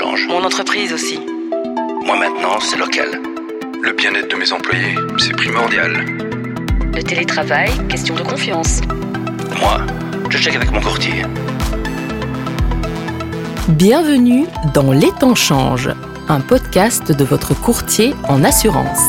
[0.00, 0.26] change.
[0.28, 1.18] Mon entreprise aussi.
[2.06, 3.20] Moi maintenant, c'est local.
[3.82, 5.92] Le bien-être de mes employés, c'est primordial.
[6.94, 8.80] Le télétravail, question de confiance.
[9.60, 9.80] Moi,
[10.30, 11.24] je check avec mon courtier.
[13.68, 15.94] Bienvenue dans Les temps changent,
[16.28, 19.02] un podcast de votre courtier en assurance.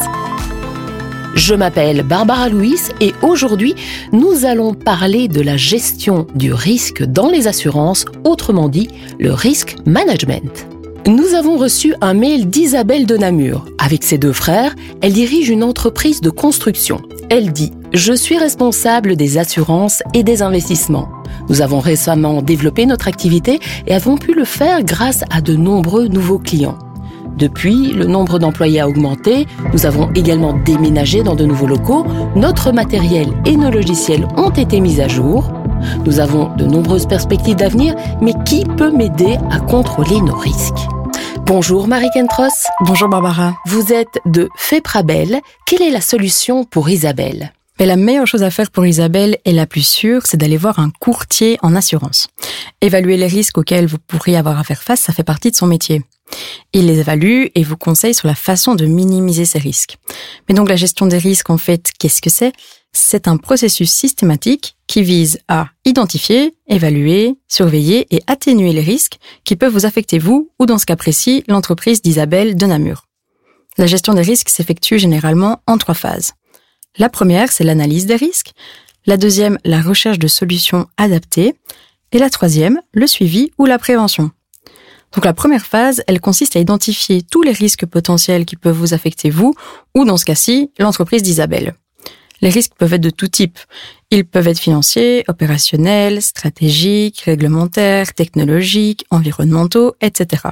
[1.36, 3.76] Je m'appelle Barbara Louis et aujourd'hui,
[4.12, 8.90] nous allons parler de la gestion du risque dans les assurances, autrement dit,
[9.20, 10.68] le risk management.
[11.08, 13.66] Nous avons reçu un mail d'Isabelle de Namur.
[13.80, 17.02] Avec ses deux frères, elle dirige une entreprise de construction.
[17.30, 21.10] Elle dit Je suis responsable des assurances et des investissements.
[21.50, 26.08] Nous avons récemment développé notre activité et avons pu le faire grâce à de nombreux
[26.08, 26.78] nouveaux clients.
[27.36, 32.06] Depuis, le nombre d'employés a augmenté, nous avons également déménagé dans de nouveaux locaux,
[32.36, 35.52] notre matériel et nos logiciels ont été mis à jour.
[36.06, 40.88] Nous avons de nombreuses perspectives d'avenir, mais qui peut m'aider à contrôler nos risques?
[41.54, 42.70] Bonjour Marie Kentros.
[42.80, 43.58] Bonjour Barbara.
[43.66, 45.42] Vous êtes de Feprabel.
[45.68, 47.52] Quelle est la solution pour Isabelle?
[47.78, 50.80] Mais la meilleure chose à faire pour Isabelle et la plus sûre, c'est d'aller voir
[50.80, 52.30] un courtier en assurance.
[52.80, 55.68] Évaluer les risques auxquels vous pourriez avoir à faire face, ça fait partie de son
[55.68, 56.02] métier.
[56.72, 59.98] Il les évalue et vous conseille sur la façon de minimiser ces risques.
[60.48, 62.54] Mais donc la gestion des risques, en fait, qu'est-ce que c'est?
[62.94, 69.56] C'est un processus systématique qui vise à identifier, évaluer, surveiller et atténuer les risques qui
[69.56, 73.08] peuvent vous affecter vous ou dans ce cas précis l'entreprise d'Isabelle de Namur.
[73.78, 76.34] La gestion des risques s'effectue généralement en trois phases.
[76.98, 78.52] La première, c'est l'analyse des risques.
[79.06, 81.56] La deuxième, la recherche de solutions adaptées.
[82.12, 84.32] Et la troisième, le suivi ou la prévention.
[85.14, 88.94] Donc la première phase, elle consiste à identifier tous les risques potentiels qui peuvent vous
[88.94, 89.56] affecter vous,
[89.96, 91.76] ou dans ce cas-ci, l'entreprise d'Isabelle.
[92.42, 93.60] Les risques peuvent être de tout type.
[94.10, 100.44] Ils peuvent être financiers, opérationnels, stratégiques, réglementaires, technologiques, environnementaux, etc.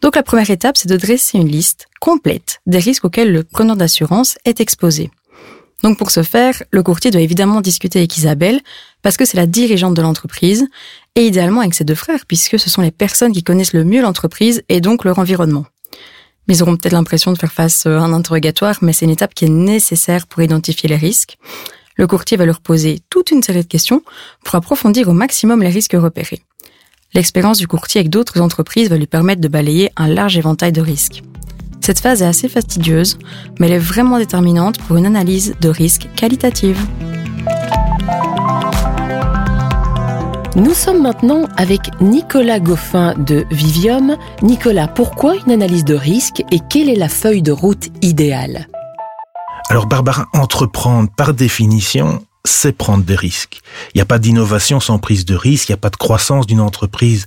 [0.00, 3.76] Donc la première étape, c'est de dresser une liste complète des risques auxquels le preneur
[3.76, 5.10] d'assurance est exposé.
[5.82, 8.60] Donc pour ce faire, le courtier doit évidemment discuter avec Isabelle,
[9.02, 10.66] parce que c'est la dirigeante de l'entreprise,
[11.16, 14.00] et idéalement avec ses deux frères, puisque ce sont les personnes qui connaissent le mieux
[14.00, 15.66] l'entreprise et donc leur environnement.
[16.52, 19.46] Ils auront peut-être l'impression de faire face à un interrogatoire, mais c'est une étape qui
[19.46, 21.38] est nécessaire pour identifier les risques.
[21.96, 24.02] Le courtier va leur poser toute une série de questions
[24.44, 26.42] pour approfondir au maximum les risques repérés.
[27.14, 30.82] L'expérience du courtier avec d'autres entreprises va lui permettre de balayer un large éventail de
[30.82, 31.22] risques.
[31.80, 33.16] Cette phase est assez fastidieuse,
[33.58, 36.78] mais elle est vraiment déterminante pour une analyse de risque qualitative.
[40.54, 44.18] Nous sommes maintenant avec Nicolas Goffin de Vivium.
[44.42, 48.66] Nicolas, pourquoi une analyse de risque et quelle est la feuille de route idéale?
[49.70, 53.60] Alors Barbara, entreprendre par définition, c'est prendre des risques.
[53.94, 56.46] Il n'y a pas d'innovation sans prise de risque, il n'y a pas de croissance
[56.46, 57.26] d'une entreprise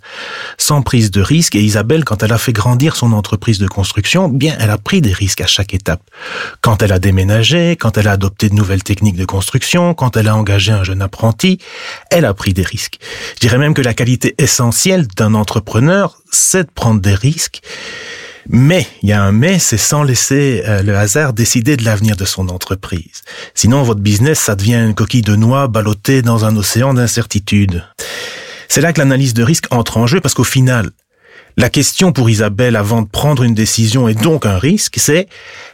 [0.58, 1.56] sans prise de risque.
[1.56, 5.02] Et Isabelle, quand elle a fait grandir son entreprise de construction, bien, elle a pris
[5.02, 6.02] des risques à chaque étape.
[6.59, 10.28] Quand elle a déménagé, quand elle a adopté de nouvelles techniques de construction, quand elle
[10.28, 11.59] a engagé un jeune apprenti,
[12.12, 13.00] elle a pris des risques.
[13.36, 17.62] Je dirais même que la qualité essentielle d'un entrepreneur, c'est de prendre des risques
[18.50, 22.16] mais, il y a un mais, c'est sans laisser euh, le hasard décider de l'avenir
[22.16, 23.23] de son entreprise.
[23.53, 27.83] Sinon, votre business, ça devient une coquille de noix ballottée dans un océan d'incertitude.
[28.67, 30.91] C'est là que l'analyse de risque entre en jeu parce qu'au final,
[31.58, 35.28] la question pour Isabelle avant de prendre une décision et donc un risque, c'est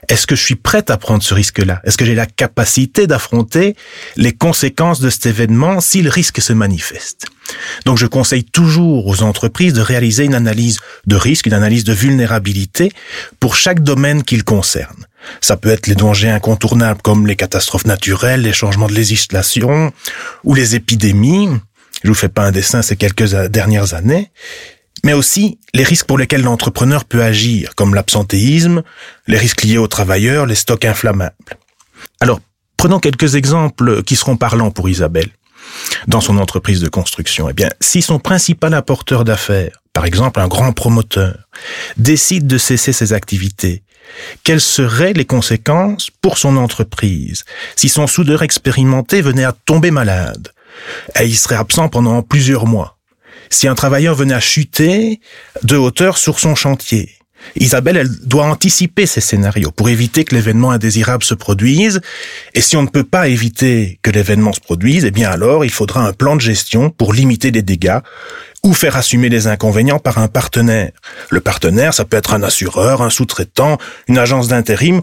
[0.08, 1.81] est-ce que je suis prête à prendre ce risque-là?
[1.84, 3.75] Est-ce que j'ai la capacité d'affronter
[4.16, 7.25] les conséquences de cet événement si le risque se manifeste?
[7.86, 11.94] Donc je conseille toujours aux entreprises de réaliser une analyse de risque, une analyse de
[11.94, 12.92] vulnérabilité
[13.40, 15.06] pour chaque domaine qu'ils concernent.
[15.42, 19.92] Ça peut être les dangers incontournables comme les catastrophes naturelles, les changements de législation
[20.44, 21.50] ou les épidémies.
[22.03, 24.31] Je vous fais pas un dessin ces quelques dernières années
[25.03, 28.84] mais aussi les risques pour lesquels l'entrepreneur peut agir, comme l'absentéisme,
[29.28, 31.35] les risques liés aux travailleurs, les stocks inflammables.
[32.19, 32.39] Alors,
[32.78, 35.29] prenons quelques exemples qui seront parlants pour Isabelle.
[36.07, 40.47] Dans son entreprise de construction, eh bien, si son principal apporteur d'affaires, par exemple un
[40.47, 41.47] grand promoteur,
[41.98, 43.83] décide de cesser ses activités,
[44.44, 47.45] quelles seraient les conséquences pour son entreprise
[47.75, 50.50] si son soudeur expérimenté venait à tomber malade?
[51.19, 52.98] Et il serait absent pendant plusieurs mois
[53.51, 55.19] si un travailleur venait à chuter
[55.62, 57.12] de hauteur sur son chantier.
[57.56, 62.00] Isabelle, elle doit anticiper ces scénarios pour éviter que l'événement indésirable se produise.
[62.53, 65.71] Et si on ne peut pas éviter que l'événement se produise, eh bien alors il
[65.71, 68.00] faudra un plan de gestion pour limiter les dégâts
[68.63, 70.92] ou faire assumer les inconvénients par un partenaire.
[71.30, 73.77] Le partenaire, ça peut être un assureur, un sous-traitant,
[74.07, 75.01] une agence d'intérim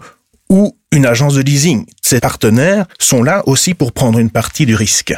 [0.49, 1.85] ou une agence de leasing.
[2.01, 5.13] Ces partenaires sont là aussi pour prendre une partie du risque.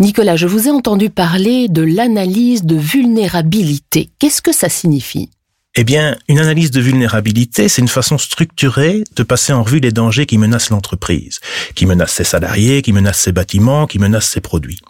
[0.00, 4.10] Nicolas, je vous ai entendu parler de l'analyse de vulnérabilité.
[4.20, 5.28] Qu'est-ce que ça signifie?
[5.74, 9.90] Eh bien, une analyse de vulnérabilité, c'est une façon structurée de passer en revue les
[9.90, 11.40] dangers qui menacent l'entreprise,
[11.74, 14.80] qui menacent ses salariés, qui menacent ses bâtiments, qui menacent ses produits.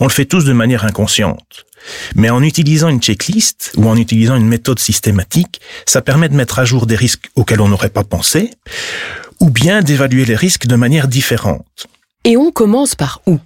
[0.00, 1.66] On le fait tous de manière inconsciente.
[2.14, 6.58] Mais en utilisant une checklist ou en utilisant une méthode systématique, ça permet de mettre
[6.58, 8.50] à jour des risques auxquels on n'aurait pas pensé,
[9.40, 11.86] ou bien d'évaluer les risques de manière différente.
[12.24, 13.38] Et on commence par où?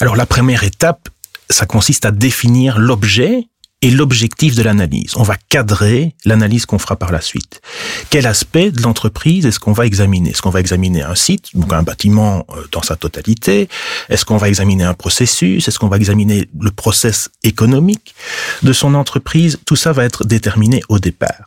[0.00, 1.08] Alors la première étape,
[1.48, 3.48] ça consiste à définir l'objet
[3.82, 5.12] et l'objectif de l'analyse.
[5.16, 7.62] On va cadrer l'analyse qu'on fera par la suite.
[8.10, 10.30] Quel aspect de l'entreprise est-ce qu'on va examiner?
[10.30, 13.68] Est-ce qu'on va examiner un site, donc un bâtiment euh, dans sa totalité?
[14.10, 15.66] Est-ce qu'on va examiner un processus?
[15.66, 18.14] Est-ce qu'on va examiner le process économique
[18.62, 19.58] de son entreprise?
[19.64, 21.46] Tout ça va être déterminé au départ.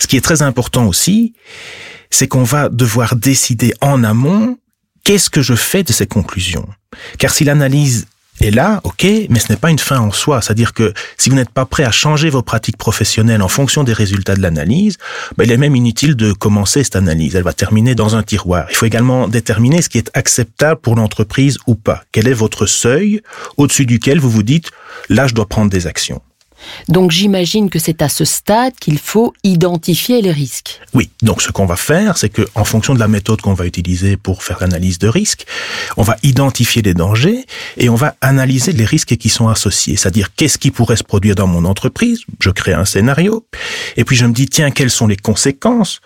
[0.00, 1.34] Ce qui est très important aussi,
[2.10, 4.58] c'est qu'on va devoir décider en amont
[5.04, 6.68] qu'est-ce que je fais de ces conclusions?
[7.18, 8.06] Car si l'analyse
[8.42, 10.40] et là, ok, mais ce n'est pas une fin en soi.
[10.40, 13.92] C'est-à-dire que si vous n'êtes pas prêt à changer vos pratiques professionnelles en fonction des
[13.92, 14.96] résultats de l'analyse,
[15.36, 17.36] ben, il est même inutile de commencer cette analyse.
[17.36, 18.66] Elle va terminer dans un tiroir.
[18.70, 22.02] Il faut également déterminer ce qui est acceptable pour l'entreprise ou pas.
[22.12, 23.20] Quel est votre seuil
[23.58, 24.70] au-dessus duquel vous vous dites,
[25.10, 26.22] là, je dois prendre des actions?
[26.88, 30.80] Donc j'imagine que c'est à ce stade qu'il faut identifier les risques.
[30.94, 33.66] Oui, donc ce qu'on va faire, c'est que en fonction de la méthode qu'on va
[33.66, 35.46] utiliser pour faire l'analyse de risque,
[35.96, 37.44] on va identifier les dangers
[37.76, 41.34] et on va analyser les risques qui sont associés, c'est-à-dire qu'est-ce qui pourrait se produire
[41.34, 43.44] dans mon entreprise, je crée un scénario
[43.96, 46.00] et puis je me dis tiens, quelles sont les conséquences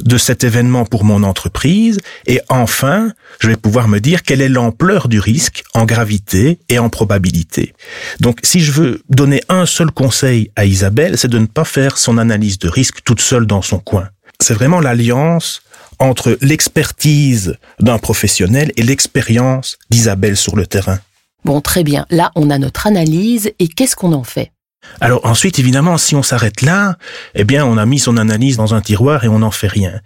[0.00, 4.48] de cet événement pour mon entreprise et enfin, je vais pouvoir me dire quelle est
[4.48, 7.74] l'ampleur du risque en gravité et en probabilité.
[8.20, 11.98] Donc si je veux donner un seul conseil à Isabelle, c'est de ne pas faire
[11.98, 14.08] son analyse de risque toute seule dans son coin.
[14.40, 15.62] C'est vraiment l'alliance
[15.98, 20.98] entre l'expertise d'un professionnel et l'expérience d'Isabelle sur le terrain.
[21.44, 22.06] Bon, très bien.
[22.10, 24.52] Là, on a notre analyse et qu'est-ce qu'on en fait?
[25.00, 26.96] Alors ensuite, évidemment, si on s'arrête là,
[27.34, 30.00] eh bien, on a mis son analyse dans un tiroir et on n'en fait rien.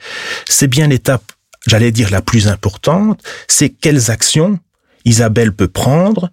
[0.48, 1.32] C'est bien l'étape,
[1.66, 4.58] j'allais dire, la plus importante, c'est quelles actions
[5.04, 6.30] Isabelle peut prendre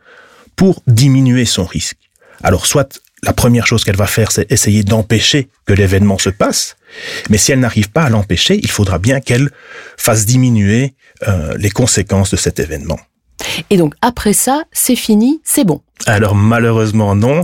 [0.55, 1.97] pour diminuer son risque.
[2.43, 6.75] Alors, soit la première chose qu'elle va faire, c'est essayer d'empêcher que l'événement se passe.
[7.29, 9.49] Mais si elle n'arrive pas à l'empêcher, il faudra bien qu'elle
[9.97, 10.93] fasse diminuer
[11.27, 12.99] euh, les conséquences de cet événement.
[13.69, 15.81] Et donc après ça, c'est fini, c'est bon.
[16.05, 17.43] Alors malheureusement non.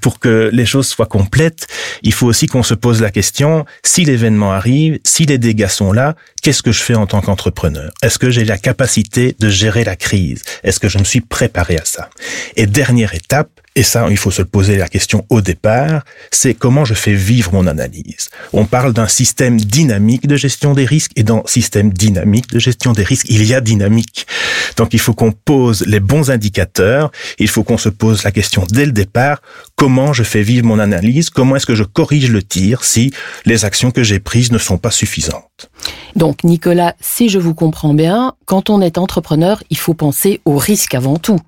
[0.00, 1.66] Pour que les choses soient complètes,
[2.02, 5.92] il faut aussi qu'on se pose la question, si l'événement arrive, si les dégâts sont
[5.92, 6.14] là,
[6.46, 7.90] qu'est-ce que je fais en tant qu'entrepreneur?
[8.02, 10.44] Est-ce que j'ai la capacité de gérer la crise?
[10.62, 12.08] Est-ce que je me suis préparé à ça?
[12.54, 16.84] Et dernière étape, et ça, il faut se poser la question au départ, c'est comment
[16.84, 18.30] je fais vivre mon analyse?
[18.52, 22.92] On parle d'un système dynamique de gestion des risques et dans système dynamique de gestion
[22.92, 24.26] des risques, il y a dynamique.
[24.76, 27.10] Donc il faut qu'on pose les bons indicateurs,
[27.40, 29.42] il faut qu'on se pose la question dès le départ,
[29.74, 33.12] comment je fais vivre mon analyse, comment est-ce que je corrige le tir si
[33.44, 35.68] les actions que j'ai prises ne sont pas suffisantes?
[36.14, 40.56] Donc Nicolas, si je vous comprends bien, quand on est entrepreneur, il faut penser au
[40.56, 41.40] risque avant tout.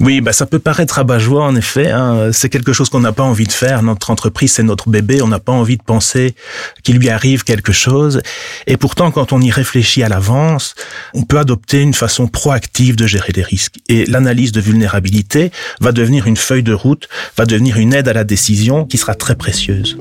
[0.00, 1.90] Oui, bah ça peut paraître abat-joie en effet.
[1.90, 2.30] Hein.
[2.32, 3.82] C'est quelque chose qu'on n'a pas envie de faire.
[3.82, 5.22] Notre entreprise, c'est notre bébé.
[5.22, 6.34] On n'a pas envie de penser
[6.82, 8.20] qu'il lui arrive quelque chose.
[8.66, 10.74] Et pourtant, quand on y réfléchit à l'avance,
[11.14, 13.76] on peut adopter une façon proactive de gérer les risques.
[13.88, 18.12] Et l'analyse de vulnérabilité va devenir une feuille de route, va devenir une aide à
[18.12, 19.98] la décision qui sera très précieuse.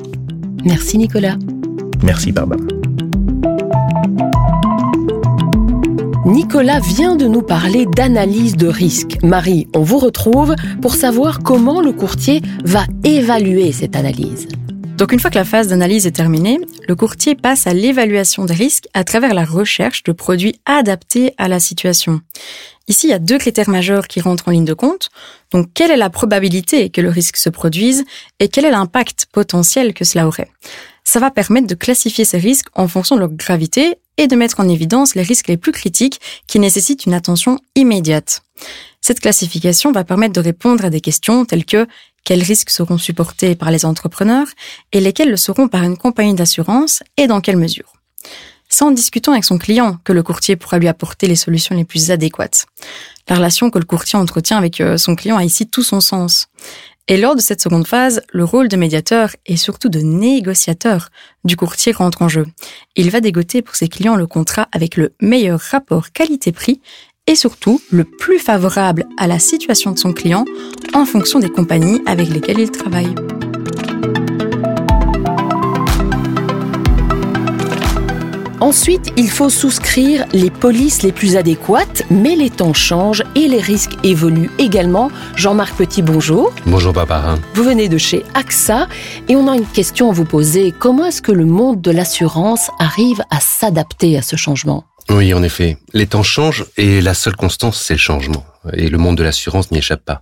[0.66, 1.36] Merci Nicolas.
[2.02, 2.79] Merci Barbara.
[6.30, 9.18] Nicolas vient de nous parler d'analyse de risque.
[9.24, 14.48] Marie, on vous retrouve pour savoir comment le courtier va évaluer cette analyse.
[14.98, 18.54] Donc une fois que la phase d'analyse est terminée, le courtier passe à l'évaluation des
[18.54, 22.22] risques à travers la recherche de produits adaptés à la situation.
[22.88, 25.10] Ici, il y a deux critères majeurs qui rentrent en ligne de compte.
[25.52, 28.04] Donc quelle est la probabilité que le risque se produise
[28.40, 30.52] et quel est l'impact potentiel que cela aurait?
[31.04, 34.60] Ça va permettre de classifier ces risques en fonction de leur gravité et de mettre
[34.60, 38.42] en évidence les risques les plus critiques qui nécessitent une attention immédiate.
[39.00, 41.88] Cette classification va permettre de répondre à des questions telles que
[42.26, 44.48] quels risques seront supportés par les entrepreneurs
[44.92, 47.94] et lesquels le seront par une compagnie d'assurance et dans quelle mesure?
[48.68, 51.86] C'est en discutant avec son client que le courtier pourra lui apporter les solutions les
[51.86, 52.68] plus adéquates.
[53.30, 56.48] La relation que le courtier entretient avec euh, son client a ici tout son sens.
[57.12, 61.10] Et lors de cette seconde phase, le rôle de médiateur et surtout de négociateur
[61.44, 62.46] du courtier rentre en jeu.
[62.96, 66.82] Il va dégoter pour ses clients le contrat avec le meilleur rapport qualité-prix
[67.26, 70.46] et surtout le plus favorable à la situation de son client
[70.94, 73.16] en fonction des compagnies avec lesquelles il travaille.
[78.62, 83.62] Ensuite, il faut souscrire les polices les plus adéquates, mais les temps changent et les
[83.62, 85.10] risques évoluent également.
[85.38, 86.52] Jean-Marc Petit, bonjour.
[86.66, 87.38] Bonjour Barbara.
[87.54, 88.90] Vous venez de chez AXA
[89.30, 90.74] et on a une question à vous poser.
[90.78, 94.84] Comment est-ce que le monde de l'assurance arrive à s'adapter à ce changement?
[95.10, 95.78] Oui, en effet.
[95.94, 98.44] Les temps changent et la seule constance, c'est le changement.
[98.74, 100.22] Et le monde de l'assurance n'y échappe pas.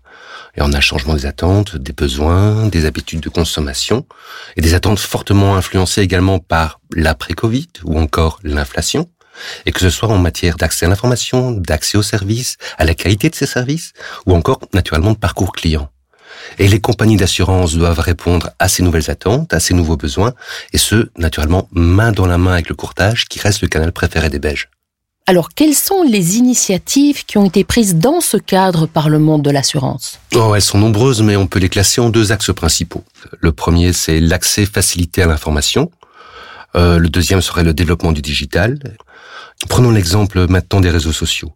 [0.58, 4.06] Et on a changement des attentes, des besoins, des habitudes de consommation,
[4.56, 9.08] et des attentes fortement influencées également par l'après-Covid ou encore l'inflation.
[9.68, 13.30] Et que ce soit en matière d'accès à l'information, d'accès aux services, à la qualité
[13.30, 13.94] de ces services,
[14.26, 15.92] ou encore naturellement de parcours client.
[16.58, 20.34] Et les compagnies d'assurance doivent répondre à ces nouvelles attentes, à ces nouveaux besoins,
[20.74, 24.30] et ce, naturellement, main dans la main avec le courtage, qui reste le canal préféré
[24.30, 24.70] des Belges.
[25.30, 29.42] Alors, quelles sont les initiatives qui ont été prises dans ce cadre par le monde
[29.42, 30.20] de l'assurance?
[30.34, 33.04] Oh, elles sont nombreuses, mais on peut les classer en deux axes principaux.
[33.42, 35.92] Le premier, c'est l'accès facilité à l'information.
[36.78, 38.80] Euh, le deuxième serait le développement du digital.
[39.68, 41.52] Prenons l'exemple maintenant des réseaux sociaux.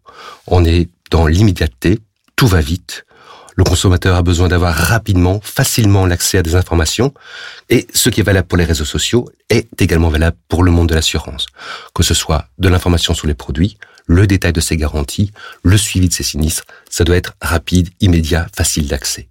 [0.46, 1.98] On est dans l'immédiateté,
[2.36, 3.06] tout va vite.
[3.54, 7.12] Le consommateur a besoin d'avoir rapidement, facilement l'accès à des informations.
[7.68, 10.88] Et ce qui est valable pour les réseaux sociaux est également valable pour le monde
[10.88, 11.46] de l'assurance.
[11.94, 15.32] Que ce soit de l'information sur les produits, le détail de ses garanties,
[15.62, 19.28] le suivi de ses sinistres, ça doit être rapide, immédiat, facile d'accès.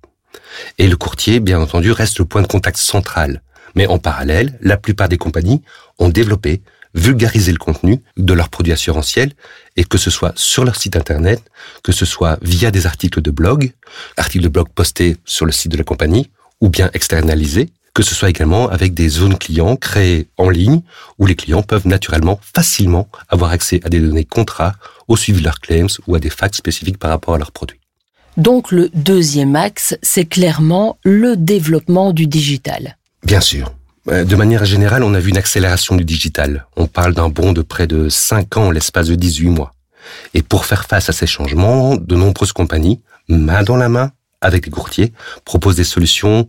[0.78, 3.42] Et le courtier, bien entendu, reste le point de contact central.
[3.76, 5.62] Mais en parallèle, la plupart des compagnies
[5.98, 6.62] ont développé
[6.94, 9.34] vulgariser le contenu de leurs produits assurantiels
[9.76, 11.42] et que ce soit sur leur site internet,
[11.84, 13.72] que ce soit via des articles de blog,
[14.18, 16.30] articles de blog postés sur le site de la compagnie
[16.60, 20.82] ou bien externalisés, que ce soit également avec des zones clients créées en ligne
[21.18, 24.74] où les clients peuvent naturellement facilement avoir accès à des données contrats,
[25.08, 27.80] au suivi de leurs claims ou à des facts spécifiques par rapport à leurs produits.
[28.38, 32.98] Donc le deuxième axe, c'est clairement le développement du digital.
[33.24, 33.74] Bien sûr.
[34.10, 36.66] Euh, de manière générale, on a vu une accélération du digital.
[36.76, 39.74] On parle d'un bond de près de 5 ans en l'espace de 18 mois.
[40.34, 44.66] Et pour faire face à ces changements, de nombreuses compagnies, main dans la main, avec
[44.66, 45.14] les courtiers,
[45.46, 46.48] proposent des solutions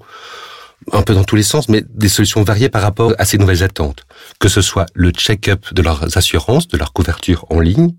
[0.90, 3.62] un peu dans tous les sens, mais des solutions variées par rapport à ces nouvelles
[3.62, 4.04] attentes.
[4.40, 7.94] Que ce soit le check-up de leurs assurances, de leur couverture en ligne,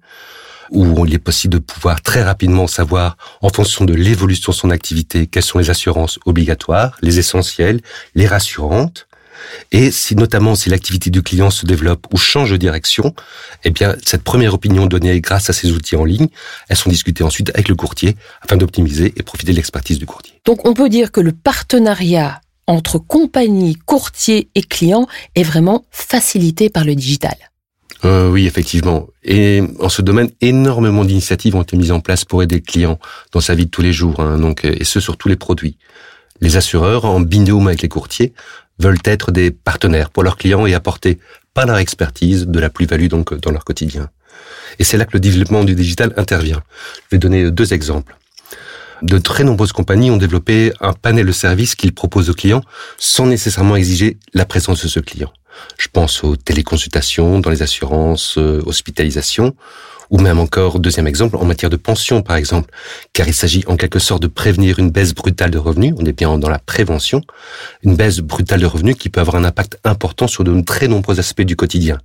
[0.72, 4.72] où il est possible de pouvoir très rapidement savoir, en fonction de l'évolution de son
[4.72, 7.79] activité, quelles sont les assurances obligatoires, les essentielles,
[8.15, 9.07] les rassurantes,
[9.71, 13.13] et si notamment si l'activité du client se développe ou change de direction,
[13.63, 16.27] eh bien cette première opinion donnée grâce à ces outils en ligne,
[16.69, 20.33] elles sont discutées ensuite avec le courtier afin d'optimiser et profiter de l'expertise du courtier.
[20.45, 26.69] Donc on peut dire que le partenariat entre compagnie, courtier et client est vraiment facilité
[26.69, 27.35] par le digital.
[28.05, 29.07] Euh, oui, effectivement.
[29.23, 33.00] Et en ce domaine, énormément d'initiatives ont été mises en place pour aider le client
[33.31, 35.77] dans sa vie de tous les jours, hein, donc, et ce sur tous les produits.
[36.41, 38.33] Les assureurs, en binôme avec les courtiers,
[38.84, 41.20] veulent être des partenaires pour leurs clients et apporter
[41.54, 44.10] par leur expertise de la plus-value donc dans leur quotidien.
[44.80, 46.62] Et c'est là que le développement du digital intervient.
[47.06, 48.16] Je vais donner deux exemples.
[49.02, 52.63] De très nombreuses compagnies ont développé un panel de services qu'ils proposent aux clients
[52.98, 55.32] sans nécessairement exiger la présence de ce client.
[55.78, 59.56] Je pense aux téléconsultations dans les assurances, euh, hospitalisation,
[60.13, 62.70] ou même encore, deuxième exemple, en matière de pension, par exemple,
[63.13, 66.13] car il s'agit en quelque sorte de prévenir une baisse brutale de revenus, on est
[66.13, 67.22] bien dans la prévention,
[67.82, 71.20] une baisse brutale de revenus qui peut avoir un impact important sur de très nombreux
[71.20, 71.98] aspects du quotidien.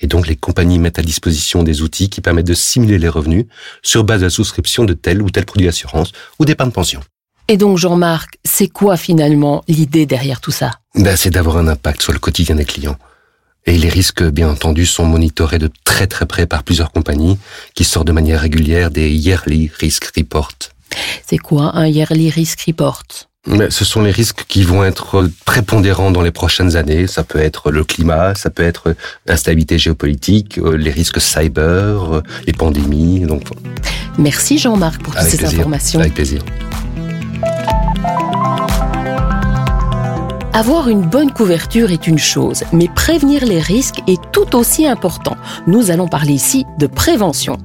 [0.00, 3.44] Et donc les compagnies mettent à disposition des outils qui permettent de simuler les revenus
[3.82, 7.00] sur base de la souscription de tel ou tel produit d'assurance ou d'épargne pension.
[7.46, 10.70] Et donc Jean-Marc, c'est quoi finalement l'idée derrière tout ça?
[10.94, 12.96] Ben, C'est d'avoir un impact sur le quotidien des clients.
[13.66, 17.38] Et les risques, bien entendu, sont monitorés de très très près par plusieurs compagnies
[17.74, 20.70] qui sortent de manière régulière des Yearly Risk Reports.
[21.26, 23.04] C'est quoi un Yearly Risk Report?
[23.46, 27.06] Mais ce sont les risques qui vont être prépondérants dans les prochaines années.
[27.06, 28.94] Ça peut être le climat, ça peut être
[29.26, 33.20] l'instabilité géopolitique, euh, les risques cyber, euh, les pandémies.
[33.20, 33.44] Donc...
[34.18, 36.00] Merci Jean-Marc pour toutes ces informations.
[36.00, 36.44] Avec plaisir.
[40.52, 45.36] Avoir une bonne couverture est une chose, mais prévenir les risques est tout aussi important.
[45.68, 47.56] Nous allons parler ici de prévention.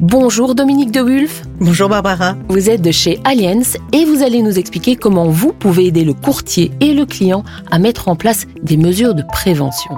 [0.00, 1.42] Bonjour Dominique de Wulf.
[1.60, 2.34] Bonjour Barbara.
[2.48, 6.14] Vous êtes de chez Allianz et vous allez nous expliquer comment vous pouvez aider le
[6.14, 9.96] courtier et le client à mettre en place des mesures de prévention.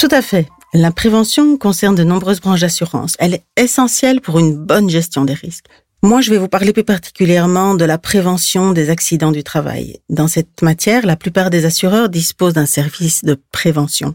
[0.00, 0.48] Tout à fait.
[0.74, 3.14] La prévention concerne de nombreuses branches d'assurance.
[3.20, 5.66] Elle est essentielle pour une bonne gestion des risques.
[6.02, 9.98] Moi, je vais vous parler plus particulièrement de la prévention des accidents du travail.
[10.08, 14.14] Dans cette matière, la plupart des assureurs disposent d'un service de prévention.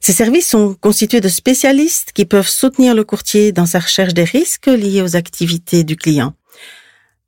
[0.00, 4.24] Ces services sont constitués de spécialistes qui peuvent soutenir le courtier dans sa recherche des
[4.24, 6.32] risques liés aux activités du client.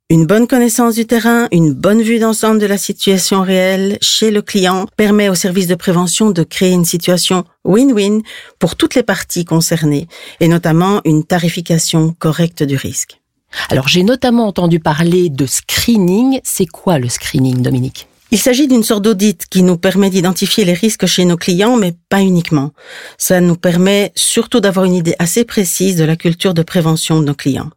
[0.09, 4.41] Une bonne connaissance du terrain, une bonne vue d'ensemble de la situation réelle chez le
[4.41, 8.23] client permet au service de prévention de créer une situation win-win
[8.57, 10.07] pour toutes les parties concernées
[10.39, 13.20] et notamment une tarification correcte du risque.
[13.69, 16.39] Alors j'ai notamment entendu parler de screening.
[16.43, 18.07] C'est quoi le screening, Dominique?
[18.33, 21.93] Il s'agit d'une sorte d'audit qui nous permet d'identifier les risques chez nos clients, mais
[22.07, 22.71] pas uniquement.
[23.17, 27.25] Ça nous permet surtout d'avoir une idée assez précise de la culture de prévention de
[27.25, 27.69] nos clients.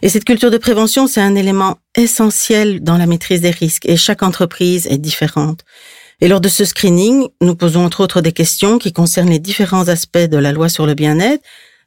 [0.00, 3.98] Et cette culture de prévention, c'est un élément essentiel dans la maîtrise des risques et
[3.98, 5.60] chaque entreprise est différente.
[6.22, 9.88] Et lors de ce screening, nous posons entre autres des questions qui concernent les différents
[9.88, 11.42] aspects de la loi sur le bien-être.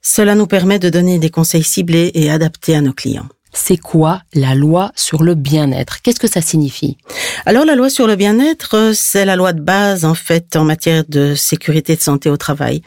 [0.08, 4.22] Cela nous permet de donner des conseils ciblés et adaptés à nos clients c'est quoi
[4.34, 6.02] la loi sur le bien-être?
[6.02, 6.98] Qu'est-ce que ça signifie?
[7.46, 11.06] Alors la loi sur le bien-être, c'est la loi de base en fait en matière
[11.08, 12.82] de sécurité de santé au travail.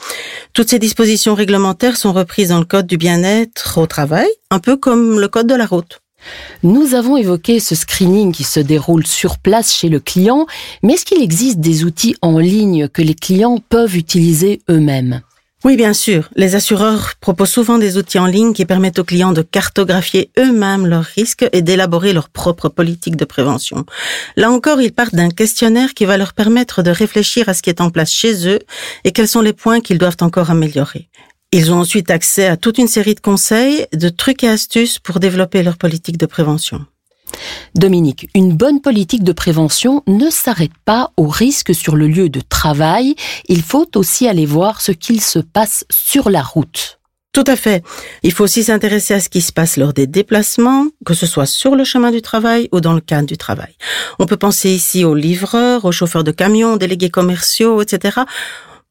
[0.52, 4.76] Toutes ces dispositions réglementaires sont reprises dans le code du bien-être au travail, un peu
[4.76, 6.00] comme le code de la route.
[6.62, 10.46] Nous avons évoqué ce screening qui se déroule sur place chez le client,
[10.82, 15.22] mais est-ce qu'il existe des outils en ligne que les clients peuvent utiliser eux-mêmes?
[15.64, 16.28] Oui, bien sûr.
[16.36, 20.86] Les assureurs proposent souvent des outils en ligne qui permettent aux clients de cartographier eux-mêmes
[20.86, 23.84] leurs risques et d'élaborer leur propre politique de prévention.
[24.36, 27.70] Là encore, ils partent d'un questionnaire qui va leur permettre de réfléchir à ce qui
[27.70, 28.60] est en place chez eux
[29.02, 31.08] et quels sont les points qu'ils doivent encore améliorer.
[31.50, 35.18] Ils ont ensuite accès à toute une série de conseils, de trucs et astuces pour
[35.18, 36.86] développer leur politique de prévention.
[37.74, 42.40] Dominique, une bonne politique de prévention ne s'arrête pas aux risques sur le lieu de
[42.40, 43.14] travail,
[43.48, 46.98] il faut aussi aller voir ce qu'il se passe sur la route.
[47.32, 47.84] Tout à fait.
[48.22, 51.46] Il faut aussi s'intéresser à ce qui se passe lors des déplacements, que ce soit
[51.46, 53.74] sur le chemin du travail ou dans le cadre du travail.
[54.18, 58.22] On peut penser ici aux livreurs, aux chauffeurs de camions, délégués commerciaux, etc.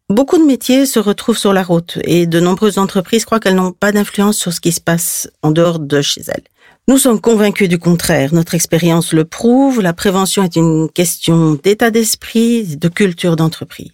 [0.10, 3.74] Beaucoup de métiers se retrouvent sur la route et de nombreuses entreprises croient qu'elles n'ont
[3.74, 6.46] pas d'influence sur ce qui se passe en dehors de chez elles.
[6.90, 8.34] Nous sommes convaincus du contraire.
[8.34, 9.82] Notre expérience le prouve.
[9.82, 13.92] La prévention est une question d'état d'esprit, de culture d'entreprise.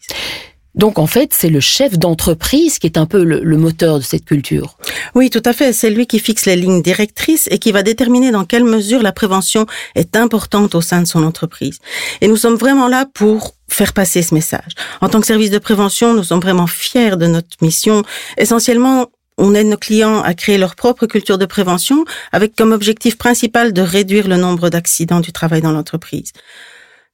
[0.76, 4.26] Donc en fait, c'est le chef d'entreprise qui est un peu le, moteur de cette
[4.26, 4.78] culture.
[5.16, 5.74] Oui, tout à fait.
[5.74, 9.12] C'est lui qui fixe les lignes directrices et qui va déterminer dans quelle mesure la
[9.12, 11.80] prévention est importante au sein de son entreprise.
[12.22, 14.74] Et nous sommes vraiment là pour faire passer ce message.
[15.02, 18.04] En tant que service de prévention, nous sommes vraiment fiers de notre mission.
[18.38, 23.18] Essentiellement, on aide nos clients à créer leur propre culture de prévention avec comme objectif
[23.18, 26.32] principal de réduire le nombre d'accidents du travail dans l'entreprise.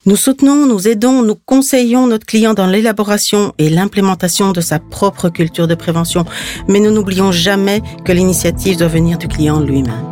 [0.06, 5.28] Nous soutenons, nous aidons, nous conseillons notre client dans l'élaboration et l'implémentation de sa propre
[5.28, 6.24] culture de prévention,
[6.70, 10.06] mais nous n'oublions jamais que l'initiative doit venir du client lui-même.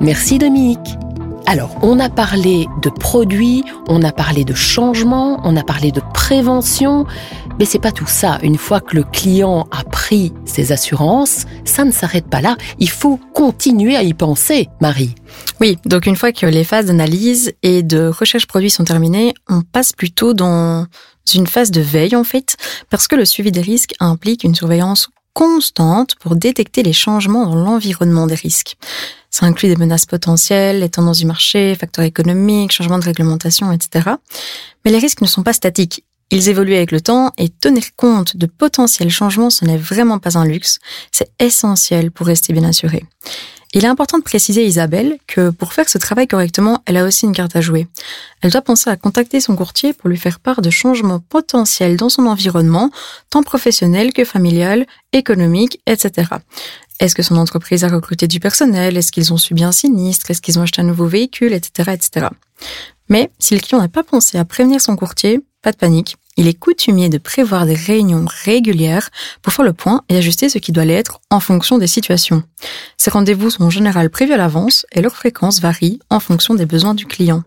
[0.00, 0.96] Merci Dominique.
[1.46, 6.00] Alors, on a parlé de produits, on a parlé de changement, on a parlé de
[6.14, 7.06] prévention,
[7.60, 8.38] mais c'est pas tout ça.
[8.42, 12.56] Une fois que le client a pris ses assurances, ça ne s'arrête pas là.
[12.78, 15.14] Il faut continuer à y penser, Marie.
[15.60, 19.60] Oui, donc une fois que les phases d'analyse et de recherche produit sont terminées, on
[19.60, 20.86] passe plutôt dans
[21.34, 22.56] une phase de veille en fait,
[22.88, 27.54] parce que le suivi des risques implique une surveillance constante pour détecter les changements dans
[27.54, 28.76] l'environnement des risques.
[29.28, 34.10] Ça inclut des menaces potentielles, les tendances du marché, facteurs économiques, changements de réglementation, etc.
[34.84, 36.04] Mais les risques ne sont pas statiques.
[36.30, 40.38] Ils évoluent avec le temps et tenir compte de potentiels changements, ce n'est vraiment pas
[40.38, 40.78] un luxe.
[41.10, 43.04] C'est essentiel pour rester bien assuré.
[43.72, 47.26] Il est important de préciser, Isabelle, que pour faire ce travail correctement, elle a aussi
[47.26, 47.86] une carte à jouer.
[48.40, 52.08] Elle doit penser à contacter son courtier pour lui faire part de changements potentiels dans
[52.08, 52.90] son environnement,
[53.28, 56.28] tant professionnel que familial, économique, etc.
[56.98, 58.96] Est-ce que son entreprise a recruté du personnel?
[58.96, 62.26] Est-ce qu'ils ont subi un sinistre Est-ce qu'ils ont acheté un nouveau véhicule, etc., etc.
[63.08, 66.16] Mais si le client n'a pas pensé à prévenir son courtier, pas de panique.
[66.40, 69.10] Il est coutumier de prévoir des réunions régulières
[69.42, 72.42] pour faire le point et ajuster ce qui doit l'être en fonction des situations.
[72.96, 76.64] Ces rendez-vous sont en général prévus à l'avance et leur fréquence varie en fonction des
[76.64, 77.42] besoins du client.